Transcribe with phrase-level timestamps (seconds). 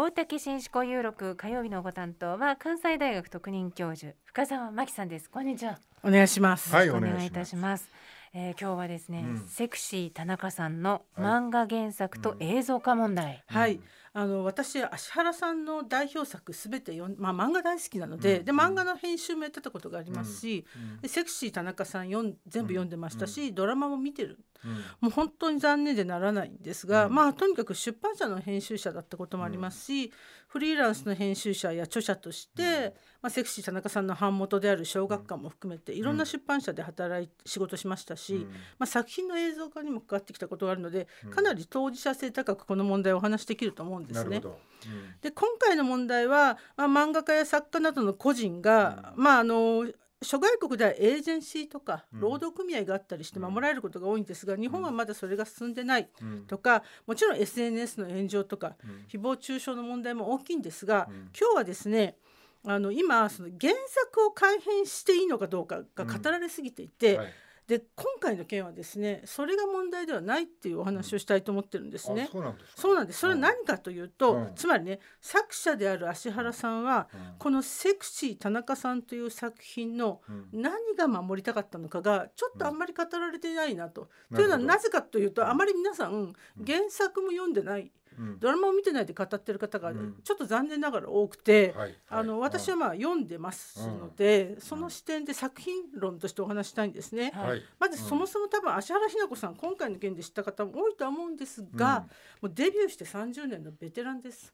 [0.00, 5.28] 大竹紳士交有録火曜日のご担当は関西大学特任教授深澤真紀さんです。
[5.28, 5.80] こんにちは。
[6.04, 6.72] お願いします。
[6.72, 7.90] はいお願いいたします。
[8.32, 13.82] えー、今日はですね、うん、セクシー田中さんの漫画原作と映像化問題、はい、うん
[14.12, 20.66] あの私芦原さんの代表作すべて読ん、まあ、漫画大好きなのでうん、で漫画の編集もやってたことがありますし、
[21.02, 24.38] うん、セクシー田中さん全部読んでましたし、ドラマも見てる、
[25.00, 30.12] もう本当に残念でならないんですが、まあとにかく出版社の編集者だったこともありますし、
[30.48, 38.46] フリーランスの編集者や著者として、まあ、セクシー田中さんの版元である小学館も含めていろんな出版社で働い仕事しましたし、
[38.78, 44.40] まあ、作品の映像化にも関わってきたことがあるのでかなり当事者性高くこの問題をお話しできると思うんですね。
[45.20, 49.86] で今回の問題は、まあ、漫画家や作家などの個人が、まああの
[50.20, 56.08] 諸外国ではエージェンシーとか労働組合があったりして守られることが多いんですが、日本はまだそれが進んでない
[56.48, 58.76] とか、もちろん SNS の炎上とか、
[59.12, 62.16] 誹謗中傷の問題も大きいんですが、今日はですね
[62.64, 67.26] あの今その原作を改変していいのかどうかが語られすぎていて、はい
[67.68, 72.26] で今回の件はですねそれが問題ではないっていうお話をしたいと思ってるんですね。
[72.32, 73.18] そうなんですそうなんです。
[73.18, 84.08] それは何かというと、うん、つまりね作者である芦原さんは、うん、この「セクシー田中さん」という作品の何が守りたかったのかがちょっとあんまり語られていないなと。
[84.30, 86.32] うん、というのはなぜかというとあまり皆さん。
[86.66, 87.92] 原作も読んでない。
[88.38, 91.74] ドラマを見てないで語ってる方がちょっと残念ながら多くて、
[92.08, 97.32] あの私はまあ読んでますので、その視点で作品論としてお話したいんですね。
[97.78, 102.06] まずそもそも多分芦原日奈子さん今回の件で知った方も多いとは思うんですが、
[102.40, 104.52] もうデビューして30年のベテランです。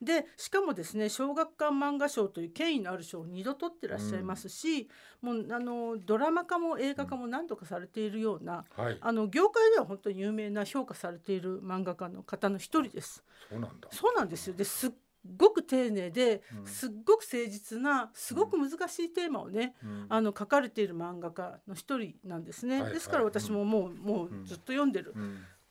[0.00, 4.88] でしかもですね小学館漫画賞という権威のある賞を2度取ってらっしゃいますし、
[5.22, 8.64] もうあのドラマ化も映画化も何度かされているような、
[9.00, 12.97] あの業界では本当に有名な評価されている漫画家の方の一人です。
[13.00, 13.88] そうなんだ。
[13.90, 14.54] そうなんですよ。
[14.54, 14.90] ですっ
[15.36, 25.14] ごく丁寧ですっごく誠実なすごく難しいテーマをね、うん、あの書かれている漫画家の一人なんですね、はい、ですから私ももう,、もうずっと読んでる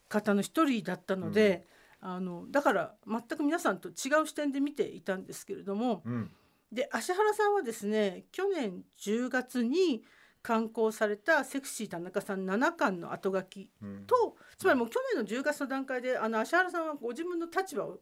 [0.08, 1.66] 方の一人だったので、
[2.00, 6.02] あのだから全く皆さんと違う視点で見ていたんですけれども、
[6.72, 10.02] で芦原さんはですね去年10月に
[10.48, 13.70] 刊行された「セクシー田中さん7巻」の後書き
[14.06, 18.00] と、つまりもう去年の10月の段階であの芦原さんはご自分の立場を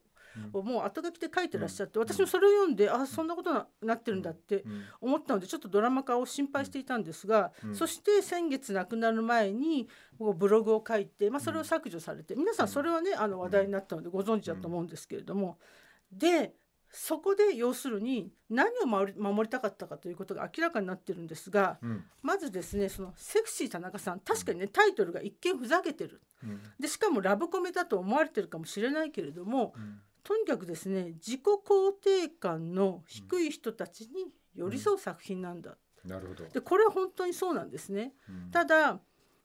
[0.52, 4.64] をもう後書きで書いてらっしゃって、私もそれを読んで、あそんなことになってるんだって
[5.00, 15.58] 思ったのでちょっとドラマ化を心配していたんですが、そして先月亡くなる前にブログを書いて、まあ、それを削除されて皆さんそれはねあの話題になったのでご存知だと思うんですけれども。
[16.12, 16.54] で
[16.98, 35.76] そこで要するに何を守りたかったかということが明らかになってるんですが、うん、まずですねそのセクシー田中さん確かにねタイトルが一見ふざけてる、うん、でしかもラブコメだと思われてるかもしれないけれども、うん、とにかくですね自己肯定感の低い人たちに寄り添う作品なんだ。
[36.02, 36.44] なるほど。
[36.48, 38.14] でこれは本当にそうなんですね。
[38.52, 39.00] ただ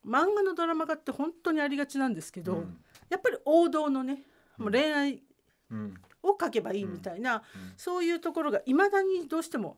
[0.05, 2.63] 漫画のドラマ化って本当にありがちなんですけど、
[3.09, 4.23] やっぱり王道のね
[4.57, 5.21] もう恋愛
[6.23, 7.43] を書けばいいみたいな、
[7.77, 9.77] そういうところがいまだにどうしても、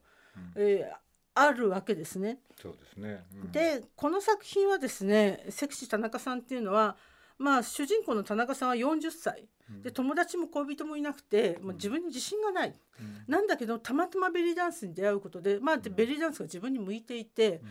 [0.55, 0.95] えー、
[1.35, 2.39] あるわけですね。
[2.61, 6.95] そうですね、うん、でこの作品はですねセクシー田中さんっていうのは
[7.37, 9.47] まあ主人公の田中さんは40歳。
[9.81, 17.61] で友達も恋人もいなくて、まあ、自分に自信がない、うん、なんだけどたまたまベリーダンスに出会うことで、まあ、ベリーダンスが自分に向いていて、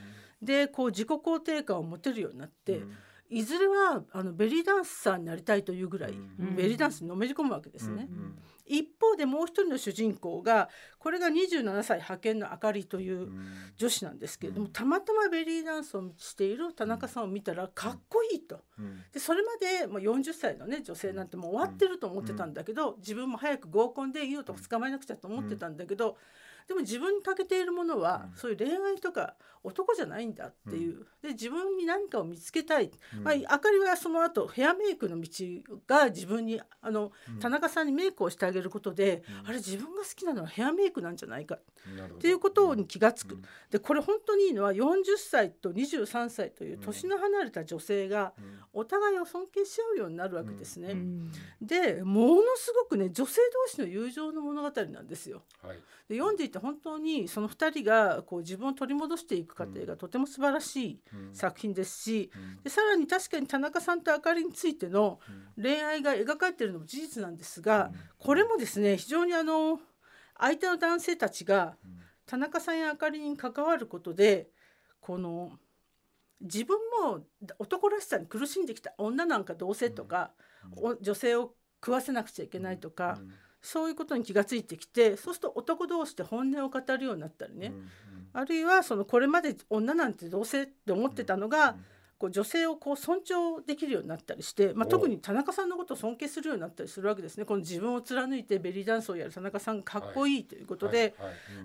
[0.41, 2.83] うん、でこう自己肯定感を持てるようになって。
[3.33, 8.09] うんいずれはあのベリーダンサーになりたいというぐらい、ベリーダンスにのめり込むわけですね。
[8.67, 13.29] 一方でもう一人の主人公がこれが27歳派遣のあかりという
[13.77, 18.61] 女子なんですけれども、たまたまベリーダンスをしている田中さんを見たらかっこいいと。
[19.13, 26.17] でそれまでもう40歳のね女性なんてもう終わってると思ってたんだけど自分も早く合コンでいい男捕まえなくちゃと思ってたんだけど。
[26.69, 32.91] でも自分に欠けているものは、そういう恋愛とか男じゃないんだっていう、で自分に何かを見つけたい、
[33.23, 35.31] まあ、あかりはその後ヘアメイクの道
[35.87, 41.59] が自分にあの、田中さんにメイクをしてあげることで、あれ自分が好きなのはヘアメイクなんじゃないか。
[42.17, 43.43] っていうことに気が付く。
[43.71, 48.33] でこれ本当にいいのは40歳と23歳という年の離れた女性が
[48.73, 50.97] お互いを尊敬し合うようになるわけですね。
[51.61, 55.43] でものすごくね女性同士の友情の物語なんですよ。
[55.63, 55.77] はい、
[56.09, 61.01] で読んでいて本当にその2人がこう自分を取り戻していく過程がとても素晴らしい
[61.33, 62.31] 作品ですし、
[62.63, 65.21] でさらに確かに田中さんとあかりについての
[65.61, 69.81] 恋愛が描かれているのも事実なんですが、これもですね非常にあの
[70.39, 71.77] 相手の男性たちが
[72.27, 74.49] 田中さんやあかりに関わることで
[75.01, 75.53] この
[76.41, 77.21] 自分も
[77.59, 80.33] 男らしさに苦しんできた女なんか同性とか、
[81.01, 81.55] 女性を
[81.85, 83.19] 食わせなくちゃいけないとか、
[83.63, 87.73] そういうことに気がついてきてそうすると男同士で本音を語るようになったりね、
[88.33, 91.77] あるいはそのこれまで女なんてどうせって思ってたのが、
[92.19, 97.45] こう女性をこう尊重できるようになったりして、まあ、特に田中さんのことを尊敬するようになったりするわけですね。
[97.45, 101.15] この自分を貫いてベリーダンスをやる田中さんかっこいいということで、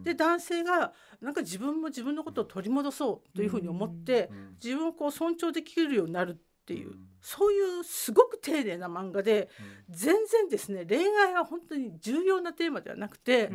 [0.03, 4.31] で男性がなんか自分も自分のことを取り戻そうというふうに思って、
[4.63, 9.49] 自分をこう尊重できるようになるっていう、そういうすごく丁寧な漫画で、
[9.89, 13.49] 全然ですね恋愛は本当に重要なテーマではなくて、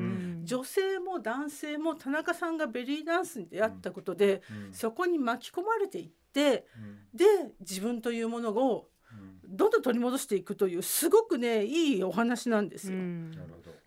[0.44, 4.40] 女性も男性も田中さんがベリーダンスに出会ったことで、
[4.72, 6.66] そこに巻き込まれていって、
[7.12, 7.26] で
[7.60, 8.88] 自分というものを
[9.46, 12.98] どんどん取り戻していくというすごくねいいお話なんですよ。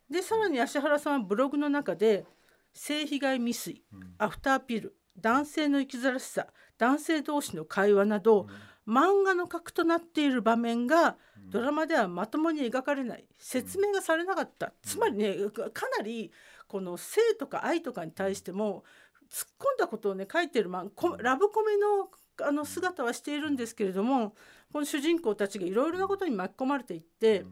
[0.08, 2.28] でさらに芦原さんはブログの中で
[2.74, 3.84] 性被害未遂、
[4.20, 6.46] アフターピル男性の生きづらしさ
[6.78, 8.48] 男性同士の会話など、
[8.88, 11.18] 漫画の核となっている場面が
[11.50, 13.26] ドラマではまともに描かれない。
[13.38, 14.74] 説明がされなかった。
[14.84, 15.36] つまりね
[15.74, 16.32] かなり
[16.68, 18.84] この性とか愛とかに対しても
[19.32, 22.10] 突っ込んだことをね書いてる、まあ、ラブコメの
[22.46, 24.36] あの姿はしているんですけれども
[24.74, 27.46] この主人公たちがいろいろなことに巻き込まれていって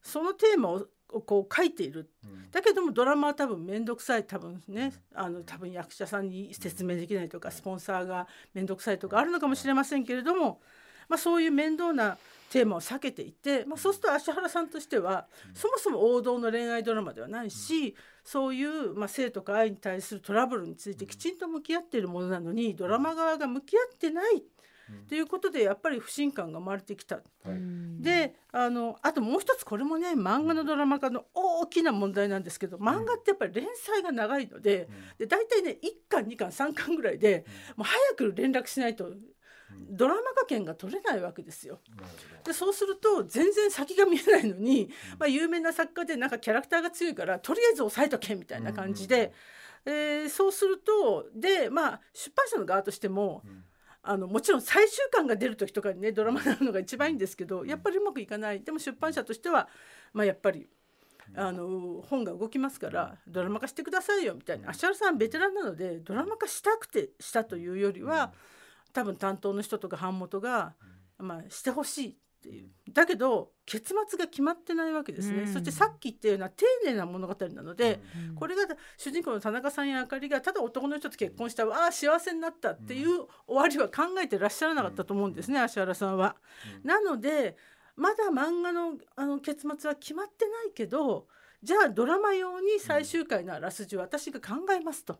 [0.00, 0.86] そのテーマを
[1.20, 2.08] こう書いている、
[2.50, 4.24] だけどもドラマは多分面倒くさい。
[4.24, 4.92] 多分ね。
[5.14, 10.60] あの多分役者さんに説明できないとかスポンサーが面倒くさいとかあるのかもしれませんけれども、
[11.08, 12.16] まあ、そういう面倒な
[12.50, 24.42] テーマを避けていて、まあ、そうすると芦原さんとしてはそもそも王道の恋愛ドラマではないしそういう、まあ、性とか愛に対するトラブルについてきちんと向き合っているものなのにドラマ側が向き合ってない
[25.08, 27.16] ということでやっぱり不信感が生まれてきた。
[27.16, 37.44] はい、であのあともう一つこれもね漫画のドラマ化の大きな問題なんですけど漫画ってやっぱり連載が長いので,、で大体ね1巻2巻3巻ぐらいで
[37.76, 39.12] もう早く連絡しないと
[39.90, 41.80] ドラマ化権が取れないわけですよ。
[42.44, 49.32] でそうすると全然先が見えないのに、まあ、有名な作家でなんかキャラクターが強いからとりあえず押さえとけみたいな感じで、
[49.84, 53.42] えー、そうするとでまあ出版社の側としても、
[54.02, 58.62] あのもちろん最終巻が出る時とかにねドラマになるのが一番いいんですけどやっぱりうまくいかない。
[58.62, 59.68] でも出版社としては、
[60.12, 60.68] まあ、やっぱり。
[61.34, 64.70] あの本が動きますからドラマ化してくださいよみたいな。
[64.70, 68.32] 芦原さんベテランなのでドラマ化したくてしたというよりは、
[68.92, 70.74] 多分担当の人とか版元が、
[71.18, 72.16] まあ、してほしい
[72.48, 78.62] っていうだけど結末が決まってないわけですね、うん、そしてさっき言ったような丁寧な物語なので、うん、これが
[78.98, 86.36] 主人公の田中さんやあかりがただ男の人と結婚したああ幸せになったっていう終わりは考えてらっしゃらなかったと思うんですね、芦原さんは。
[86.82, 87.56] なので
[87.94, 91.28] まだ漫画のあの結末は決まってないけど
[91.62, 95.18] じゃあドラマ用に最終回のあらすじを私が考えますと、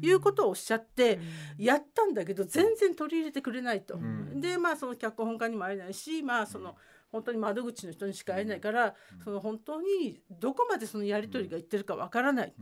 [0.00, 1.18] いうことをおっしゃって
[1.58, 3.98] やったんだけど全然取り入れてくれないと。
[4.34, 6.76] でまあその脚本家にも会えないしまあその。
[7.12, 12.54] 本当に窓口の人にしか会えないから、その本当にどこまでそのやり取りがいってるかわからない、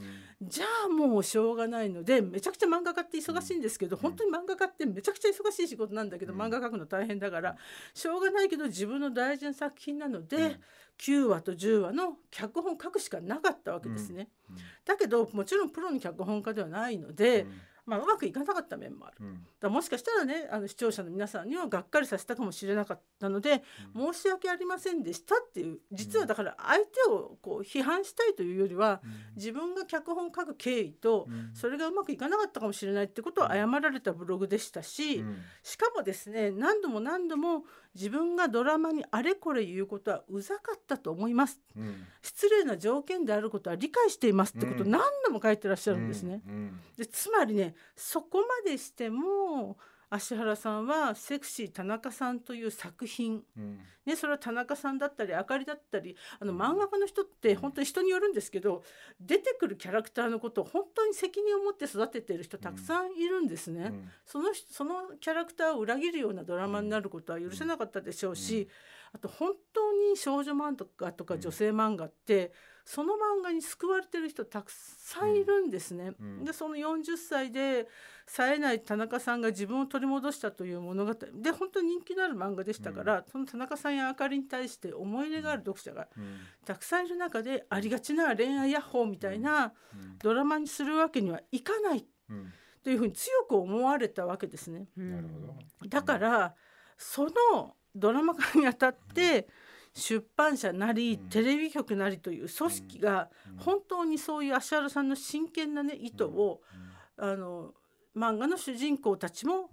[0.42, 7.56] じゃあもうしょうがないのでめちゃくちゃ漫画家って忙しいんですけど、本当に漫画家ってめちゃくちゃ忙しい仕事なんだけど、漫画描くの大変だから
[7.94, 10.58] しょうがないけど自分の大事な作品なので、
[10.98, 14.28] 9話と10話の脚本書くしかなかったわけですね。
[14.84, 15.68] だけどもちろん。
[15.78, 17.46] プロの脚本家ではないので、
[17.88, 23.62] まあ、うまくいかなかった面もある、うん、だもしかしたらねあの視聴者の皆さんにはがっかりさせたかもしれなかったので、
[23.96, 35.24] うん、申し訳ありませんでしたっていう実はだから相手をこう批判したいというよりは、うん、自分が脚本を書く経緯と、それがうまくいかなかったかもしれないってことを謝られたブログでしたし、
[35.62, 46.42] しかもですね何度も何度も自分がドラマにあれこれ言うことはうざかったと思います、うん、失礼な条件であることは理解していますってことを何度も書いてらっしゃるんですね。
[46.96, 49.78] でつまりねそこまでしても
[50.10, 58.82] 芦原さんは「セクシー田中さん」という作品、うん、ね、それは田中さんだったりあかりだったりあの漫画家の人って本当に人によるんですけど
[59.20, 63.84] 出てくるキャラクターのことを本当に責任を持って育ててる人たくさんいるんですね。
[63.84, 68.68] うん、そのそのキャラクターを裏切るようなドラマになることは許せなかったでしょうし、
[69.12, 72.52] あと本当に少女漫画とか女性漫画って、
[72.90, 76.12] その漫画に救われてる人たくさんいるんですね。
[76.42, 77.86] でその40歳で
[78.26, 81.14] 冴えない田中さんが自分を取り戻したという物語。
[81.34, 86.08] で本当に人気のある漫画でしたから、その田中さんやあかりに対して思い入れがある読者が
[86.64, 89.74] たくさんいる中でありがちな恋愛ヤッホーみたいな
[90.22, 92.06] ドラマにするわけにはいかない。
[92.82, 94.86] というふうに強く思われたわけですね。
[95.90, 96.54] だから
[96.96, 99.46] そのドラマ化にあたって
[99.98, 103.28] 出版社なりテレビ局なりという組織が
[103.58, 106.60] 本当にそういう芦原さんの真剣なね意図を
[107.16, 107.74] あの
[108.16, 109.70] 漫画の主人公たちも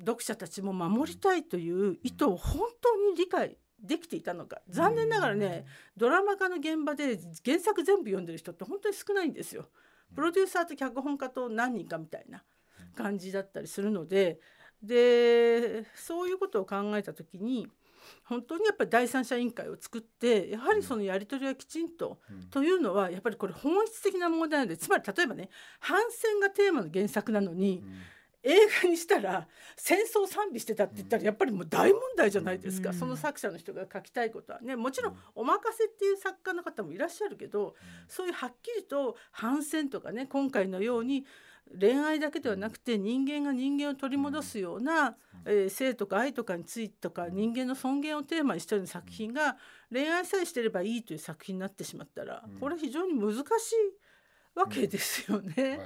[0.00, 4.60] 読者たちも守りたいという意図を本当に理解できていたのか。
[4.68, 5.64] 残念ながらね
[5.96, 9.68] ドラマ化の現場で原作全部読んでる人って本当に少ないんですよ。
[10.14, 12.42] プロデューサーと脚本家と何人かみたいな
[12.96, 14.40] 感じだったりするので
[14.82, 17.68] でそういうことを考えた時に
[18.24, 25.48] 本当にやっぱり第三者委員会を作ってやはりそのやり取りはきちんと、うん、というのはやっぱりこれ本質的な問題なのでつまり例えばね
[25.80, 27.94] 反戦がテーマの原作なのに、うん。
[28.42, 29.46] 映画にしたら
[29.76, 34.60] 戦争賛美してたって言ったらやっぱりもう大問題じゃないですか、うん、その作者の人が書きたいことは。
[34.60, 37.74] ねもちろんお任せっていう作家の方もいらっしゃるけど、
[38.08, 41.26] そういうはっきりと反戦とかね今回のように
[41.78, 49.56] 恋愛だけではなくて人間が人間を取り戻すような、えー、性とか愛とかについてとか人間の尊厳をテーマにしたような作品が
[49.92, 53.44] 恋愛さえしてればいいという作品になってしまったらこれは非常に難しい
[54.54, 55.80] わけですよね。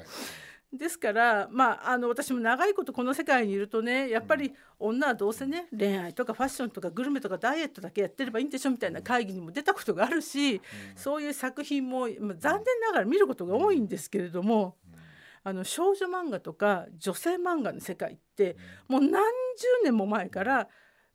[0.72, 10.60] ですからまああの私も長いことこの世界にいるとねやっぱり女はどうせね恋愛とかファッションとかグルメとかダイエットだけやってればいいんでしょみたいな会議にも出たことがあるし、
[10.96, 14.76] そういう作品も、まあ、残念ながら見ることが多いんですけれども。
[15.44, 18.56] あの少女漫画とか女性漫画の世界って
[18.88, 19.20] もう何十
[19.84, 20.68] 年も前から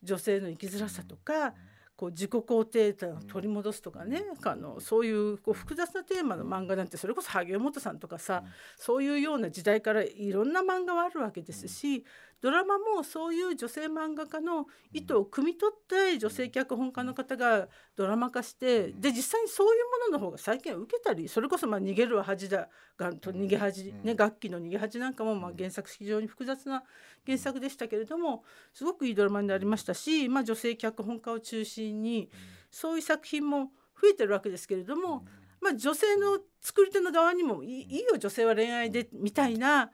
[0.04, 1.54] 女性の生きづらさとか
[1.98, 8.44] こう自己肯定感を取り戻すとかね、あのそういうこう複雑なテーマの漫画なんてそれこそ萩尾本さんとかさ、
[8.78, 12.06] そういうような時代からいろんな漫画はあるわけですし、
[12.42, 26.84] ドラマもそういう女性漫画家の意図を汲み取って女性脚本家の方がドラマ化してで実際にそういうものの方が最近は受けたりそれこそまあ逃げるは恥だがと逃げ恥ね楽器の逃げ恥なんかもまあ原作非常に複雑な
[27.26, 28.44] 原作でしたけれども
[28.74, 32.30] すごくいいドラマになりましたし、まあ、女性脚本家を中心に
[32.72, 35.26] そういう作品も増えてるわけですけれども、
[35.62, 39.92] まあ、女性の作り手の側にもいいよ女性は恋愛でみたいな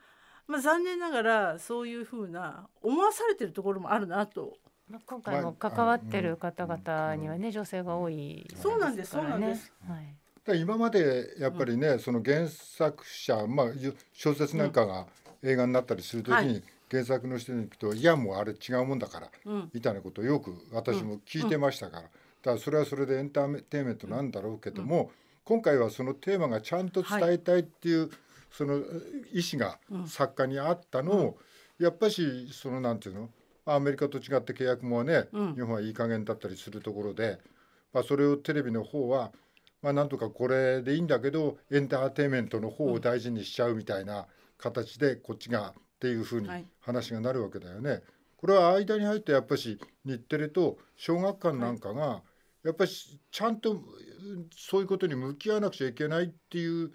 [0.48, 4.58] まあ、残念ながらそういうふうな思わされてるところもあるなと。
[5.08, 9.74] 今回も関わってる方々にはね、女性が多い、ね、そうなんですそうなんです。
[9.88, 10.60] はい。
[10.60, 13.68] 今までやっぱりね、うん、その原作者、まあ、
[14.14, 15.08] 小説なんかが
[15.42, 16.62] 映画になったりするときに、
[16.92, 22.10] 原作の人に行くと、いやもうあれ違うもんだから、うん、みたいなことをよく私も聞いてましたから、だ
[22.44, 25.10] からそれはそれでエンターテインメントなんだろうけども、
[25.46, 28.10] 今回はそのテーマがちゃんと伝えたいっていう、はい
[28.52, 28.78] その
[29.32, 31.38] 意思が作家にあったのを、
[31.80, 33.30] やっぱしそのなんていうの？
[33.68, 37.40] アメリカと違って契約もね、日本はいい加減だったりするところで、
[37.94, 39.32] まあ、それをテレビの方は、
[39.82, 46.50] まあ、なんとかこれでいいんだけどエンターテインメントの方を大事にしちゃうみたいな形でこっちがっていうふうに
[46.80, 48.04] 話がなるわけだよね。
[48.38, 52.22] これは間に入ってやっぱし日テレと小学館なんかが
[52.64, 53.82] やっぱりちゃんと
[54.56, 56.92] そういうことに向き合わなくちゃいけないっていう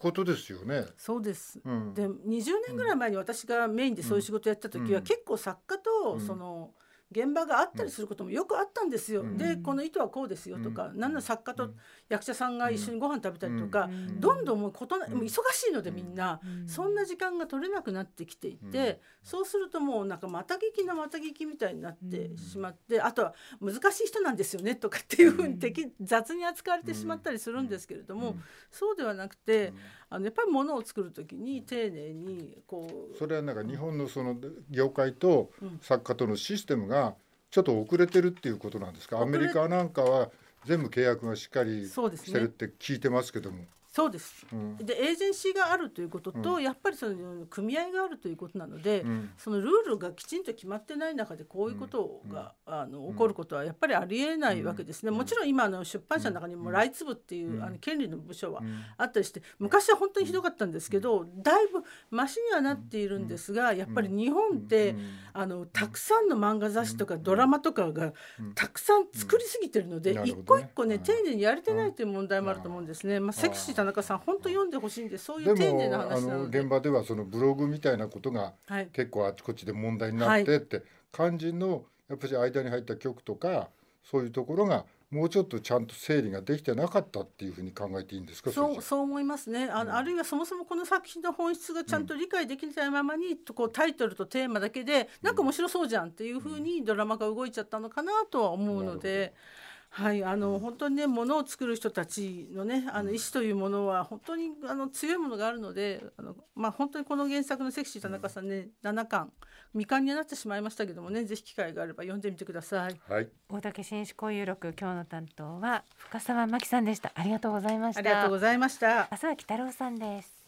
[0.00, 0.86] ことですよね。
[0.96, 1.60] そうです。
[1.62, 6.70] うん、で20年ぐらい前に私がメインでそういう仕事やった時は、結構作家とその、
[7.10, 9.22] 現場があったりすることもよくあったんですよ。
[9.22, 11.70] うん、でこの意図はこうですよとか、うん、何の作家と
[12.08, 28.36] 役者さんが一緒にご飯食べたりとか、うん、どんどんもうことなもう忙しいのでみんな、そんな時間が取れなくなってきていて、そうするともうなんかまた聞きのまた聞きみたいになってしまって、あとは難しい人なんですよねとかっていうふうに敵雑に扱われてしまったりするんですけれども、
[28.70, 29.72] そうではなくて。
[30.12, 34.36] あのやっぱりものを作る時に丁寧にこうそれはなんか日本のその
[34.68, 35.50] 業界と
[35.80, 37.14] 作家とのシステムが
[37.50, 40.30] ちょっと遅れてるっていうことなんですか、アメリカなんかは
[40.66, 43.64] 全部契約がしっかりしてるって聞いてますけども。
[43.92, 58.62] そうです、うん、でエージェンシーがあるということと、うん、やっぱりその組合があるということなので、うん、そのルールがきちんと決まってない中でこういうことが、あの起こることはやっぱりありえないわけですね、もちろん今の出版社の中にもライツ部っていう、あの権利の部署は
[58.96, 64.94] あったりして昔は本当にひどかったんですけどだいぶマシにはなっているんですがやっぱり日本って
[65.32, 68.12] あのたくさんの漫画雑誌とかドラマとかが
[68.54, 73.20] たくさん作りすぎてるので、一個一個ね丁寧にやれてないという問題もあると思うんですね。
[73.20, 76.60] まあ、セクシー田中さん本当読んでほしいんでそういう丁寧な話なので。
[76.60, 78.52] 現場ではそのブログみたいなことが
[78.92, 83.68] 結構あちこちで問題になってって、はい、肝心のやっぱり間に入った曲とか
[84.04, 89.68] そういうところがもうちょっとちゃんと整理ができてなかったっていうふうに考えていいんですかそうそう思いますね。
[89.68, 99.34] あ,、あるいはそもそもこの作品の本質がちゃんと理解できないままに、うん、こうタイトルとテーマだけでなんか面白そうじゃんっていうふうにドラマが動いちゃったのかなとは思うので。
[99.34, 109.32] うんはい、あの本当にね物を作る人たちのねあの意志というものは本当にあの強いものがあるのであの、まあ、本当にこの原作のセクシー田中さんね7巻
[109.72, 113.00] 未完になってしまいましたけどもねぜひ機会があれば読んでみてください。
[113.08, 117.10] はい、大竹紳士交友録今日の担当は深澤真紀さんでした。
[117.14, 118.00] ありがとうございました。
[118.00, 119.12] ありがとうございました。
[119.12, 120.39] 浅木太郎さんです